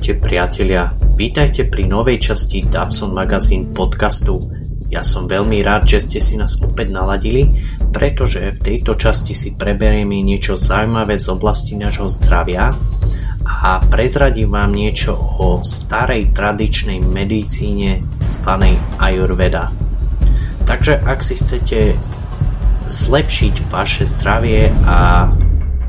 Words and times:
Ahojte 0.00 0.16
priatelia, 0.16 0.96
vítajte 1.12 1.68
pri 1.68 1.84
novej 1.84 2.32
časti 2.32 2.64
Davson 2.64 3.12
Magazine 3.12 3.68
podcastu. 3.68 4.40
Ja 4.88 5.04
som 5.04 5.28
veľmi 5.28 5.60
rád, 5.60 5.92
že 5.92 6.00
ste 6.00 6.24
si 6.24 6.40
nás 6.40 6.56
opäť 6.56 6.88
naladili, 6.88 7.44
pretože 7.92 8.48
v 8.48 8.62
tejto 8.64 8.96
časti 8.96 9.36
si 9.36 9.52
preberieme 9.60 10.24
niečo 10.24 10.56
zaujímavé 10.56 11.20
z 11.20 11.28
oblasti 11.28 11.76
nášho 11.76 12.08
zdravia 12.08 12.72
a 13.44 13.84
prezradím 13.92 14.56
vám 14.56 14.72
niečo 14.72 15.20
o 15.36 15.60
starej 15.60 16.32
tradičnej 16.32 17.04
medicíne 17.04 18.00
zvanej 18.24 18.80
Ayurveda. 18.96 19.68
Takže 20.64 20.96
ak 20.96 21.20
si 21.20 21.36
chcete 21.36 21.78
zlepšiť 22.88 23.68
vaše 23.68 24.08
zdravie 24.08 24.72
a 24.80 25.28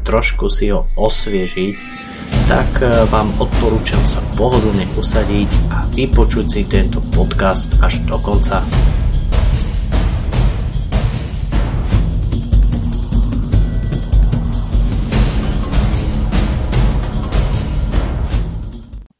trošku 0.03 0.51
si 0.51 0.67
ho 0.67 0.83
osviežiť, 0.99 2.10
tak 2.51 2.83
e, 2.83 3.07
vám 3.07 3.31
odporúčam 3.39 4.03
sa 4.03 4.19
pohodlne 4.35 4.83
usadiť 4.99 5.71
a 5.71 5.87
vypočuť 5.87 6.45
si 6.51 6.61
tento 6.67 6.99
podcast 7.15 7.79
až 7.79 8.03
do 8.03 8.19
konca. 8.19 8.59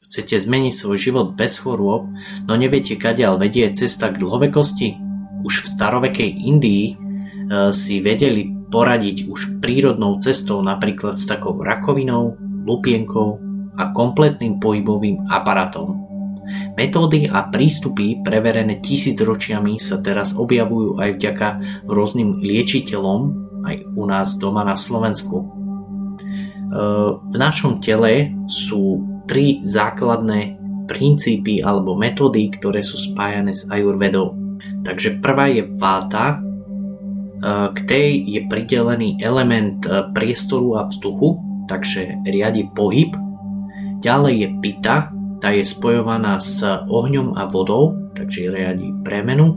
Chcete 0.03 0.35
zmeniť 0.35 0.75
svoj 0.75 0.99
život 0.99 1.31
bez 1.39 1.55
chorôb, 1.55 2.11
no 2.43 2.53
neviete 2.59 2.99
kadiaľ 2.99 3.39
vedie 3.39 3.63
cesta 3.71 4.11
k 4.11 4.19
dlhovekosti? 4.19 4.99
Už 5.47 5.63
v 5.63 5.67
starovekej 5.71 6.29
Indii 6.51 6.85
e, 6.91 6.93
si 7.71 8.03
vedeli 8.03 8.51
poradiť 8.67 9.31
už 9.31 9.63
prírodnou 9.63 10.19
cestou 10.19 10.59
napríklad 10.59 11.15
s 11.15 11.23
takou 11.23 11.55
rakovinou, 11.63 12.50
lupienkou 12.65 13.39
a 13.77 13.89
kompletným 13.95 14.59
pohybovým 14.59 15.25
aparátom. 15.31 16.11
Metódy 16.75 17.29
a 17.31 17.47
prístupy 17.47 18.19
preverené 18.25 18.83
tisícročiami 18.83 19.79
sa 19.79 20.03
teraz 20.03 20.35
objavujú 20.35 20.99
aj 20.99 21.09
vďaka 21.15 21.47
rôznym 21.87 22.43
liečiteľom 22.43 23.51
aj 23.61 23.75
u 23.93 24.03
nás 24.09 24.35
doma 24.41 24.65
na 24.65 24.73
Slovensku. 24.73 25.37
E, 25.41 25.45
v 27.21 27.35
našom 27.37 27.77
tele 27.77 28.33
sú 28.49 29.05
tri 29.29 29.61
základné 29.61 30.59
princípy 30.89 31.61
alebo 31.61 31.95
metódy, 31.95 32.51
ktoré 32.57 32.81
sú 32.81 32.97
spájané 32.97 33.53
s 33.55 33.69
ajurvedou. 33.69 34.35
Takže 34.81 35.21
prvá 35.21 35.47
je 35.53 35.63
váta, 35.77 36.35
e, 36.35 36.37
k 37.69 37.79
tej 37.85 38.09
je 38.25 38.41
pridelený 38.49 39.21
element 39.21 39.85
e, 39.85 40.09
priestoru 40.11 40.81
a 40.81 40.89
vzduchu, 40.89 41.50
takže 41.71 42.19
riadi 42.27 42.67
pohyb. 42.75 43.15
Ďalej 44.03 44.33
je 44.35 44.49
pita, 44.59 44.95
tá 45.39 45.55
je 45.55 45.63
spojovaná 45.63 46.43
s 46.43 46.59
ohňom 46.67 47.39
a 47.39 47.47
vodou, 47.47 48.11
takže 48.11 48.51
riadi 48.51 48.91
premenu. 49.07 49.55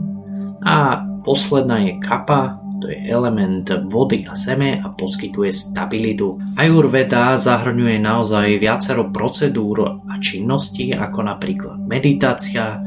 A 0.63 1.03
posledná 1.27 1.83
je 1.83 1.99
kapa, 1.99 2.63
to 2.79 2.87
je 2.87 2.99
element 3.11 3.67
vody 3.91 4.23
a 4.23 4.31
seme 4.31 4.79
a 4.79 4.87
poskytuje 4.95 5.51
stabilitu. 5.51 6.39
Ayurveda 6.55 7.35
zahrňuje 7.35 7.99
naozaj 7.99 8.61
viacero 8.63 9.11
procedúr 9.11 9.99
a 10.07 10.13
činností, 10.23 10.95
ako 10.95 11.19
napríklad 11.25 11.77
meditácia, 11.83 12.79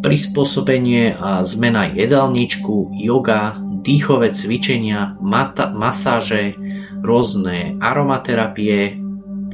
prispôsobenie 0.00 1.18
a 1.18 1.42
zmena 1.42 1.90
jedálničku, 1.90 2.94
yoga, 2.94 3.58
dýchové 3.86 4.34
cvičenia, 4.34 5.14
mata- 5.22 5.70
masáže, 5.70 6.58
rôzne 7.06 7.78
aromaterapie, 7.78 8.98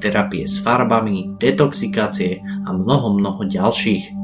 terapie 0.00 0.48
s 0.48 0.58
farbami, 0.58 1.36
detoxikácie 1.36 2.42
a 2.66 2.72
mnoho, 2.74 3.14
mnoho 3.20 3.46
ďalších. 3.46 4.18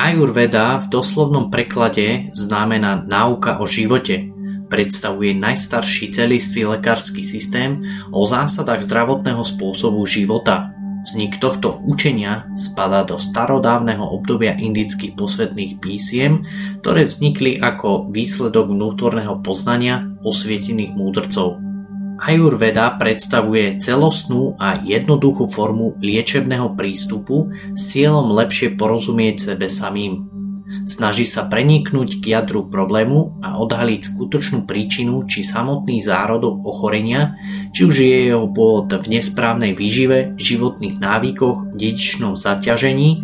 Ayurveda 0.00 0.82
v 0.82 0.86
doslovnom 0.90 1.52
preklade 1.52 2.32
znamená 2.34 3.06
náuka 3.06 3.62
o 3.62 3.70
živote. 3.70 4.32
Predstavuje 4.66 5.36
najstarší 5.36 6.10
celistvý 6.10 6.64
lekársky 6.74 7.20
systém 7.22 7.84
o 8.10 8.24
zásadách 8.24 8.82
zdravotného 8.82 9.44
spôsobu 9.44 10.02
života. 10.08 10.72
Vznik 11.02 11.42
tohto 11.42 11.82
učenia 11.86 12.46
spadá 12.54 13.02
do 13.02 13.18
starodávneho 13.18 14.06
obdobia 14.06 14.54
indických 14.54 15.18
posvetných 15.18 15.82
písiem, 15.82 16.46
ktoré 16.80 17.06
vznikli 17.06 17.58
ako 17.58 18.10
výsledok 18.10 18.70
vnútorného 18.70 19.42
poznania 19.44 20.08
osvietených 20.22 20.94
múdrcov. 20.94 21.71
Ayurveda 22.20 22.98
predstavuje 23.00 23.80
celostnú 23.80 24.58
a 24.60 24.82
jednoduchú 24.82 25.48
formu 25.48 25.96
liečebného 26.02 26.76
prístupu 26.76 27.48
s 27.72 27.96
cieľom 27.96 28.34
lepšie 28.36 28.76
porozumieť 28.76 29.52
sebe 29.52 29.70
samým. 29.72 30.32
Snaží 30.82 31.30
sa 31.30 31.46
preniknúť 31.46 32.18
k 32.18 32.34
jadru 32.34 32.66
problému 32.66 33.38
a 33.38 33.60
odhaliť 33.60 34.00
skutočnú 34.02 34.66
príčinu 34.66 35.22
či 35.30 35.46
samotný 35.46 36.02
zárodok 36.02 36.64
ochorenia, 36.66 37.38
či 37.70 37.86
už 37.86 37.94
je 38.02 38.18
jeho 38.32 38.50
pôvod 38.50 38.90
v 38.90 39.20
nesprávnej 39.20 39.78
výžive, 39.78 40.34
životných 40.40 40.98
návykoch, 40.98 41.78
dedičnom 41.78 42.34
zaťažení, 42.34 43.20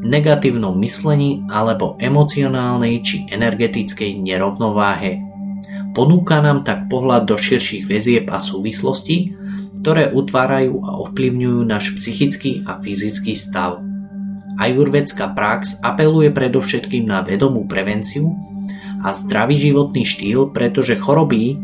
negatívnom 0.00 0.78
myslení 0.78 1.44
alebo 1.50 1.98
emocionálnej 1.98 3.02
či 3.02 3.26
energetickej 3.28 4.22
nerovnováhe. 4.22 5.25
Ponúka 5.96 6.44
nám 6.44 6.60
tak 6.60 6.92
pohľad 6.92 7.24
do 7.24 7.40
širších 7.40 7.88
väzieb 7.88 8.28
a 8.28 8.36
súvislostí, 8.36 9.32
ktoré 9.80 10.12
utvárajú 10.12 10.84
a 10.84 11.00
ovplyvňujú 11.08 11.60
náš 11.64 11.96
psychický 11.96 12.60
a 12.68 12.76
fyzický 12.84 13.32
stav. 13.32 13.80
Ajurvedská 14.60 15.32
prax 15.32 15.80
apeluje 15.80 16.28
predovšetkým 16.36 17.08
na 17.08 17.24
vedomú 17.24 17.64
prevenciu 17.64 18.28
a 19.00 19.16
zdravý 19.16 19.56
životný 19.56 20.04
štýl, 20.04 20.52
pretože 20.52 21.00
choroby 21.00 21.56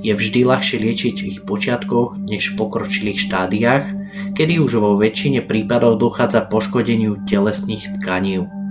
je 0.00 0.12
vždy 0.16 0.40
ľahšie 0.48 0.80
liečiť 0.80 1.14
v 1.20 1.28
ich 1.28 1.40
počiatkoch 1.44 2.24
než 2.24 2.52
v 2.52 2.64
pokročilých 2.64 3.20
štádiách, 3.20 3.84
kedy 4.32 4.64
už 4.64 4.80
vo 4.80 4.96
väčšine 4.96 5.44
prípadov 5.44 6.00
dochádza 6.00 6.48
poškodeniu 6.48 7.20
telesných 7.28 8.00
tkaní. 8.00 8.63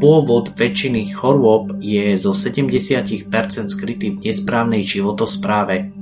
Pôvod 0.00 0.56
väčšiny 0.56 1.12
chorôb 1.12 1.76
je 1.84 2.16
zo 2.16 2.32
70% 2.32 3.28
skrytý 3.68 4.16
v 4.16 4.24
nesprávnej 4.24 4.80
životospráve. 4.80 5.92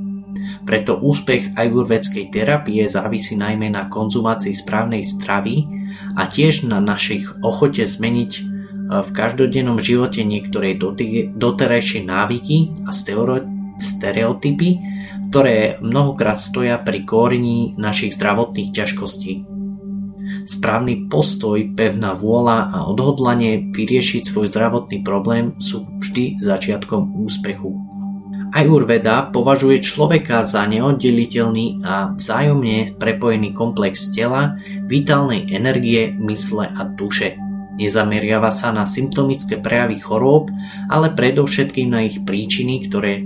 Preto 0.62 1.02
úspech 1.02 1.58
ajurvedskej 1.58 2.30
terapie 2.30 2.86
závisí 2.86 3.34
najmä 3.34 3.74
na 3.74 3.90
konzumácii 3.90 4.54
správnej 4.54 5.02
stravy 5.02 5.66
a 6.14 6.30
tiež 6.30 6.70
na 6.70 6.78
našich 6.78 7.26
ochote 7.42 7.82
zmeniť 7.82 8.32
e, 8.38 8.42
v 9.02 9.10
každodennom 9.10 9.82
živote 9.82 10.22
niektoré 10.22 10.78
doterajšie 11.34 12.06
návyky 12.06 12.86
a 12.86 12.94
stereotypy, 13.82 14.70
ktoré 15.34 15.82
mnohokrát 15.82 16.38
stoja 16.38 16.78
pri 16.78 17.02
kórení 17.02 17.74
našich 17.74 18.14
zdravotných 18.14 18.70
ťažkostí. 18.70 19.57
Správny 20.48 21.12
postoj, 21.12 21.60
pevná 21.76 22.16
vôľa 22.16 22.72
a 22.72 22.78
odhodlanie 22.88 23.68
vyriešiť 23.68 24.32
svoj 24.32 24.48
zdravotný 24.48 25.04
problém 25.04 25.60
sú 25.60 25.84
vždy 26.00 26.40
začiatkom 26.40 27.20
úspechu. 27.20 27.76
Ayurveda 28.56 29.28
považuje 29.28 29.84
človeka 29.84 30.40
za 30.40 30.64
neoddeliteľný 30.64 31.84
a 31.84 32.16
vzájomne 32.16 32.96
prepojený 32.96 33.52
komplex 33.52 34.08
tela, 34.08 34.56
vitálnej 34.88 35.52
energie, 35.52 36.16
mysle 36.16 36.64
a 36.64 36.80
duše. 36.96 37.36
Nezameriava 37.76 38.48
sa 38.48 38.72
na 38.72 38.88
symptomické 38.88 39.60
prejavy 39.60 40.00
chorôb, 40.00 40.48
ale 40.88 41.12
predovšetkým 41.12 41.92
na 41.92 42.08
ich 42.08 42.24
príčiny, 42.24 42.88
ktoré 42.88 43.20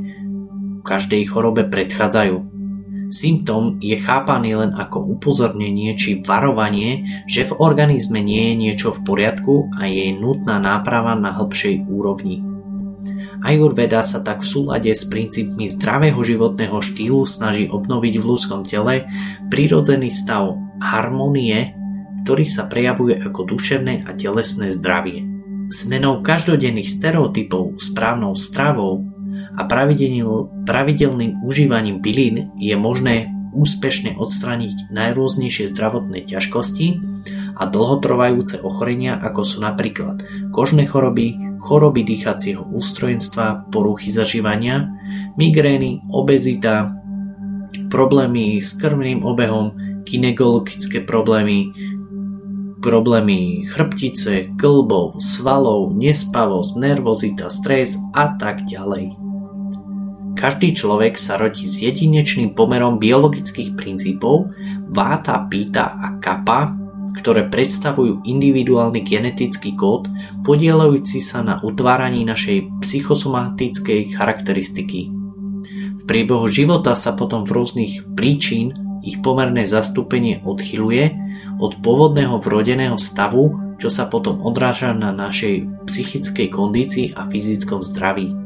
každej 0.82 1.22
chorobe 1.30 1.70
predchádzajú. 1.70 2.51
Symptóm 3.12 3.76
je 3.85 3.93
chápaný 4.00 4.56
len 4.56 4.73
ako 4.73 5.05
upozornenie 5.05 5.93
či 6.00 6.25
varovanie, 6.25 7.05
že 7.29 7.44
v 7.44 7.61
organizme 7.61 8.25
nie 8.25 8.49
je 8.49 8.55
niečo 8.56 8.88
v 8.97 9.05
poriadku 9.05 9.69
a 9.76 9.85
je 9.85 10.17
nutná 10.17 10.56
náprava 10.56 11.12
na 11.12 11.37
hĺbšej 11.37 11.93
úrovni. 11.93 12.41
Ayurveda 13.44 14.00
sa 14.00 14.25
tak 14.25 14.41
v 14.41 14.49
súlade 14.49 14.88
s 14.88 15.05
princípmi 15.05 15.69
zdravého 15.69 16.17
životného 16.25 16.81
štýlu 16.81 17.29
snaží 17.29 17.69
obnoviť 17.69 18.14
v 18.17 18.25
ľudskom 18.25 18.64
tele 18.64 19.05
prirodzený 19.53 20.09
stav 20.09 20.56
harmonie, 20.81 21.76
ktorý 22.25 22.49
sa 22.49 22.64
prejavuje 22.64 23.20
ako 23.20 23.44
duševné 23.44 24.09
a 24.09 24.17
telesné 24.17 24.73
zdravie. 24.73 25.20
Zmenou 25.69 26.25
každodenných 26.25 26.88
stereotypov 26.88 27.76
správnou 27.76 28.32
stravou 28.41 29.12
a 29.52 29.62
pravidelným 30.64 31.44
užívaním 31.44 32.00
bylín 32.00 32.54
je 32.56 32.74
možné 32.76 33.28
úspešne 33.52 34.16
odstrániť 34.16 34.88
najrôznejšie 34.90 35.68
zdravotné 35.68 36.24
ťažkosti 36.24 36.86
a 37.56 37.62
dlhotrvajúce 37.68 38.64
ochorenia 38.64 39.20
ako 39.20 39.44
sú 39.44 39.58
napríklad 39.60 40.24
kožné 40.50 40.88
choroby, 40.88 41.36
choroby 41.60 42.02
dýchacieho 42.02 42.64
ústrojenstva, 42.64 43.68
poruchy 43.68 44.08
zažívania, 44.08 44.88
migrény, 45.36 46.00
obezita, 46.08 46.96
problémy 47.92 48.58
s 48.64 48.72
krvným 48.80 49.20
obehom, 49.22 49.76
kinekologické 50.08 51.04
problémy, 51.04 51.70
problémy 52.82 53.68
chrbtice, 53.68 54.58
klbov, 54.58 55.22
svalov, 55.22 55.94
nespavosť, 55.94 56.72
nervozita, 56.80 57.46
stres 57.52 58.00
a 58.16 58.34
tak 58.34 58.66
ďalej. 58.66 59.31
Každý 60.42 60.74
človek 60.74 61.14
sa 61.14 61.38
rodí 61.38 61.62
s 61.62 61.86
jedinečným 61.86 62.58
pomerom 62.58 62.98
biologických 62.98 63.78
princípov 63.78 64.50
váta, 64.90 65.38
píta 65.46 65.94
a 65.94 66.18
kappa, 66.18 66.74
ktoré 67.14 67.46
predstavujú 67.46 68.26
individuálny 68.26 69.06
genetický 69.06 69.78
kód 69.78 70.10
podielajúci 70.42 71.22
sa 71.22 71.46
na 71.46 71.62
utváraní 71.62 72.26
našej 72.26 72.82
psychosomatickej 72.82 74.18
charakteristiky. 74.18 75.14
V 76.02 76.02
priebehu 76.10 76.50
života 76.50 76.98
sa 76.98 77.14
potom 77.14 77.46
v 77.46 77.62
rôznych 77.62 78.02
príčin 78.18 78.74
ich 79.06 79.22
pomerné 79.22 79.62
zastúpenie 79.62 80.42
odchyluje 80.42 81.14
od 81.62 81.78
pôvodného 81.86 82.42
vrodeného 82.42 82.98
stavu, 82.98 83.78
čo 83.78 83.86
sa 83.86 84.10
potom 84.10 84.42
odráža 84.42 84.90
na 84.90 85.14
našej 85.14 85.86
psychickej 85.86 86.50
kondícii 86.50 87.14
a 87.14 87.30
fyzickom 87.30 87.78
zdraví. 87.86 88.41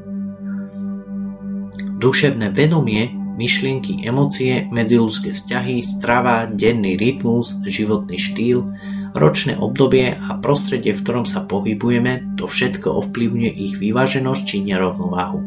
Duševné 1.96 2.52
vedomie, 2.52 3.08
myšlienky, 3.40 4.04
emócie, 4.04 4.69
medziludské 4.69 5.32
vzťahy, 5.32 5.81
strava, 5.81 6.44
denný 6.44 6.96
rytmus, 7.00 7.56
životný 7.64 8.20
štýl, 8.20 8.69
ročné 9.16 9.56
obdobie 9.56 10.12
a 10.12 10.37
prostredie, 10.37 10.93
v 10.93 11.00
ktorom 11.00 11.25
sa 11.25 11.48
pohybujeme, 11.48 12.37
to 12.37 12.44
všetko 12.44 13.00
ovplyvňuje 13.00 13.50
ich 13.52 13.75
vyváženosť 13.81 14.43
či 14.44 14.56
nerovnováhu. 14.69 15.40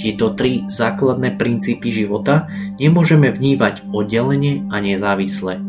Tieto 0.00 0.32
tri 0.32 0.64
základné 0.66 1.36
princípy 1.36 1.92
života 1.92 2.48
nemôžeme 2.80 3.28
vnívať 3.28 3.88
oddelenie 3.92 4.64
a 4.72 4.80
nezávisle. 4.80 5.60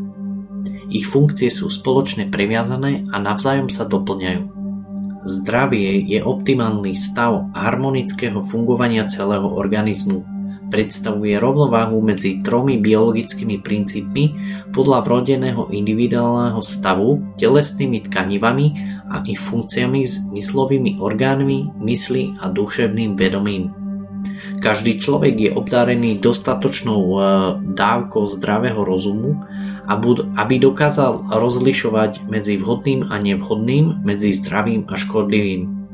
Ich 0.88 1.12
funkcie 1.12 1.51
sú 1.51 1.67
spoločne 1.67 2.31
previazané 2.31 3.03
a 3.12 3.19
navzájom 3.19 3.67
sa 3.67 3.83
doplňajú. 3.83 4.64
Zdravie 5.25 6.06
je 6.06 6.22
optimálny 6.22 6.94
stav 6.94 7.50
harmonického 7.57 8.45
fungovania 8.45 9.10
celého 9.10 9.50
organizmu. 9.57 10.22
Predstavuje 10.69 11.33
rovnováhu 11.42 11.98
medzi 11.98 12.45
tromi 12.45 12.77
biologickými 12.77 13.57
princípmi 13.57 14.24
podľa 14.69 15.01
vrodeného 15.01 15.74
individuálneho 15.74 16.62
stavu, 16.62 17.38
telesnými 17.42 18.06
tkanivami 18.06 18.68
a 19.10 19.25
ich 19.25 19.42
funkciami 19.42 20.01
s 20.06 20.30
myslovými 20.30 21.01
orgánmi, 21.01 21.74
mysli 21.81 22.38
a 22.38 22.54
duševným 22.54 23.18
vedomím. 23.18 23.74
Každý 24.62 25.01
človek 25.01 25.36
je 25.38 25.51
obdarený 25.54 26.22
dostatočnou 26.22 27.01
e, 27.01 27.18
dávkou 27.74 28.25
zdravého 28.30 28.81
rozumu, 28.81 29.42
aby 29.86 30.56
dokázal 30.58 31.30
rozlišovať 31.30 32.26
medzi 32.28 32.58
vhodným 32.58 33.08
a 33.08 33.22
nevhodným, 33.22 34.02
medzi 34.02 34.34
zdravým 34.34 34.90
a 34.90 34.98
škodlivým. 34.98 35.86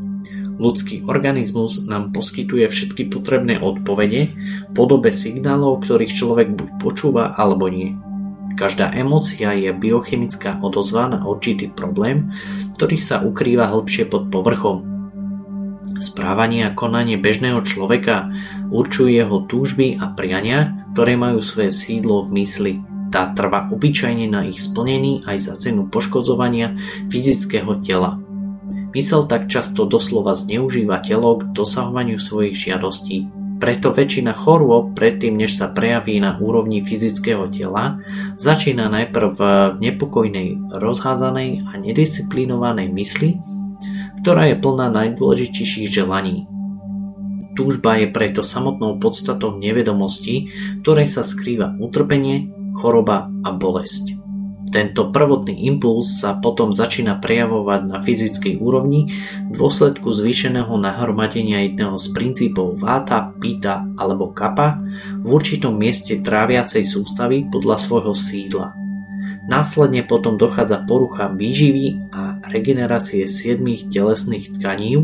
Ľudský 0.61 1.09
organizmus 1.09 1.89
nám 1.89 2.13
poskytuje 2.13 2.69
všetky 2.69 3.09
potrebné 3.09 3.57
odpovede 3.57 4.21
v 4.29 4.71
podobe 4.77 5.09
signálov, 5.09 5.81
ktorých 5.81 6.13
človek 6.13 6.47
buď 6.53 6.69
počúva 6.77 7.33
alebo 7.33 7.65
nie. 7.65 7.97
Každá 8.61 8.93
emócia 8.93 9.57
je 9.57 9.73
biochemická 9.73 10.61
odozva 10.61 11.09
na 11.09 11.25
určitý 11.25 11.65
problém, 11.71 12.29
ktorý 12.77 12.97
sa 13.01 13.25
ukrýva 13.25 13.73
hĺbšie 13.73 14.05
pod 14.05 14.29
povrchom. 14.29 14.85
Správanie 15.97 16.69
a 16.69 16.75
konanie 16.77 17.17
bežného 17.17 17.65
človeka 17.65 18.29
určujú 18.69 19.09
jeho 19.09 19.45
túžby 19.49 19.97
a 19.97 20.13
priania, 20.13 20.85
ktoré 20.93 21.17
majú 21.17 21.41
svoje 21.41 21.73
sídlo 21.73 22.29
v 22.29 22.41
mysli. 22.41 22.90
Tá 23.11 23.35
trvá 23.35 23.67
obyčajne 23.67 24.31
na 24.31 24.47
ich 24.47 24.63
splnení 24.63 25.27
aj 25.27 25.37
za 25.51 25.53
cenu 25.59 25.91
poškodzovania 25.91 26.79
fyzického 27.11 27.83
tela. 27.83 28.15
Mysel 28.95 29.27
tak 29.27 29.51
často 29.51 29.83
doslova 29.83 30.31
zneužíva 30.31 31.03
telo 31.03 31.39
k 31.39 31.51
dosahovaniu 31.51 32.19
svojich 32.19 32.55
žiadostí. 32.55 33.27
Preto 33.61 33.93
väčšina 33.93 34.33
chorôb 34.33 34.97
predtým, 34.97 35.37
než 35.37 35.59
sa 35.59 35.69
prejaví 35.69 36.17
na 36.17 36.39
úrovni 36.39 36.81
fyzického 36.81 37.45
tela, 37.53 38.01
začína 38.39 38.89
najprv 38.89 39.27
v 39.37 39.41
nepokojnej, 39.77 40.73
rozházanej 40.81 41.69
a 41.69 41.77
nedisciplinovanej 41.77 42.89
mysli, 42.89 43.37
ktorá 44.23 44.49
je 44.49 44.55
plná 44.57 44.87
najdôležitejších 44.89 45.87
želaní. 45.87 46.49
Túžba 47.53 47.99
je 47.99 48.07
preto 48.09 48.41
samotnou 48.41 48.97
podstatou 48.97 49.59
nevedomosti, 49.59 50.49
ktorej 50.81 51.11
sa 51.11 51.21
skrýva 51.21 51.75
utrpenie, 51.77 52.49
choroba 52.77 53.27
a 53.43 53.49
bolesť. 53.51 54.21
Tento 54.71 55.11
prvotný 55.11 55.67
impuls 55.67 56.23
sa 56.23 56.39
potom 56.39 56.71
začína 56.71 57.19
prejavovať 57.19 57.81
na 57.91 57.99
fyzickej 57.99 58.63
úrovni 58.63 59.11
v 59.51 59.51
dôsledku 59.51 60.07
zvýšeného 60.15 60.71
nahromadenia 60.79 61.67
jedného 61.67 61.99
z 61.99 62.07
princípov 62.15 62.79
váta, 62.79 63.35
píta 63.35 63.83
alebo 63.99 64.31
kapa 64.31 64.79
v 65.19 65.27
určitom 65.27 65.75
mieste 65.75 66.23
tráviacej 66.23 66.87
sústavy 66.87 67.51
podľa 67.51 67.83
svojho 67.83 68.15
sídla. 68.15 68.71
Následne 69.51 70.07
potom 70.07 70.39
dochádza 70.39 70.87
porucha 70.87 71.27
výživy 71.27 72.07
a 72.15 72.39
regenerácie 72.47 73.27
siedmých 73.27 73.91
telesných 73.91 74.55
tkaní 74.55 75.03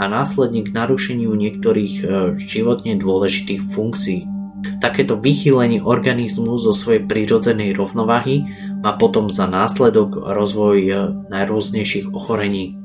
a 0.00 0.08
následne 0.08 0.64
k 0.64 0.72
narušeniu 0.72 1.28
niektorých 1.36 1.94
e, 2.00 2.04
životne 2.40 2.96
dôležitých 2.96 3.60
funkcií. 3.68 4.33
Takéto 4.80 5.16
vychýlenie 5.16 5.80
organizmu 5.80 6.56
zo 6.60 6.72
svojej 6.76 7.04
prírodzenej 7.04 7.76
rovnováhy 7.76 8.44
má 8.84 8.96
potom 9.00 9.32
za 9.32 9.48
následok 9.48 10.20
rozvoj 10.20 10.78
e, 10.84 10.92
najrôznejších 11.32 12.12
ochorení. 12.12 12.76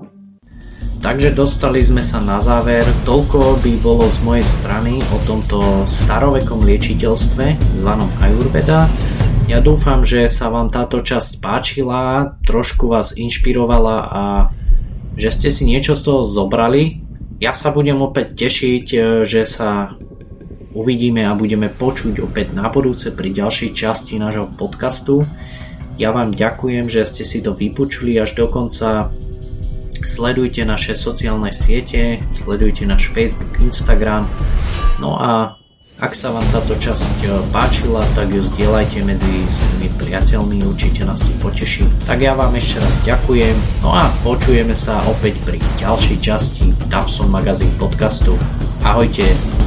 Takže 1.00 1.32
dostali 1.32 1.80
sme 1.80 2.04
sa 2.04 2.20
na 2.20 2.44
záver, 2.44 2.84
toľko 3.08 3.64
by 3.64 3.72
bolo 3.80 4.04
z 4.12 4.20
mojej 4.20 4.44
strany 4.44 5.00
o 5.16 5.18
tomto 5.24 5.88
starovekom 5.88 6.60
liečiteľstve 6.60 7.76
zvanom 7.80 8.12
Ayurveda. 8.20 8.92
Ja 9.48 9.64
dúfam, 9.64 10.04
že 10.04 10.28
sa 10.28 10.52
vám 10.52 10.68
táto 10.68 11.00
časť 11.00 11.40
páčila, 11.40 12.36
trošku 12.44 12.92
vás 12.92 13.16
inšpirovala 13.16 13.98
a 14.12 14.24
že 15.16 15.32
ste 15.32 15.50
si 15.52 15.64
niečo 15.64 15.96
z 15.96 16.04
toho 16.04 16.22
zobrali. 16.28 17.00
Ja 17.40 17.56
sa 17.56 17.72
budem 17.72 18.04
opäť 18.04 18.36
tešiť, 18.36 18.86
e, 18.92 19.00
že 19.24 19.48
sa 19.48 19.96
uvidíme 20.80 21.28
a 21.28 21.36
budeme 21.36 21.68
počuť 21.68 22.24
opäť 22.24 22.56
na 22.56 22.72
budúce 22.72 23.12
pri 23.12 23.36
ďalšej 23.36 23.76
časti 23.76 24.16
nášho 24.16 24.48
podcastu. 24.56 25.28
Ja 26.00 26.16
vám 26.16 26.32
ďakujem, 26.32 26.88
že 26.88 27.04
ste 27.04 27.28
si 27.28 27.44
to 27.44 27.52
vypočuli 27.52 28.16
až 28.16 28.40
do 28.40 28.48
konca. 28.48 29.12
Sledujte 30.00 30.64
naše 30.64 30.96
sociálne 30.96 31.52
siete, 31.52 32.24
sledujte 32.32 32.88
náš 32.88 33.12
Facebook, 33.12 33.60
Instagram. 33.60 34.24
No 35.04 35.20
a 35.20 35.60
ak 36.00 36.16
sa 36.16 36.32
vám 36.32 36.48
táto 36.56 36.80
časť 36.80 37.28
e, 37.28 37.44
páčila, 37.52 38.00
tak 38.16 38.32
ju 38.32 38.40
zdieľajte 38.40 39.04
medzi 39.04 39.28
svojimi 39.52 39.92
priateľmi, 40.00 40.64
určite 40.64 41.04
nás 41.04 41.20
to 41.20 41.36
poteší. 41.44 41.84
Tak 42.08 42.24
ja 42.24 42.32
vám 42.40 42.56
ešte 42.56 42.80
raz 42.80 42.96
ďakujem, 43.04 43.84
no 43.84 43.92
a 43.92 44.08
počujeme 44.24 44.72
sa 44.72 45.04
opäť 45.12 45.36
pri 45.44 45.60
ďalšej 45.84 46.18
časti 46.24 46.72
Davson 46.88 47.28
Magazine 47.28 47.76
podcastu. 47.76 48.40
Ahojte! 48.80 49.59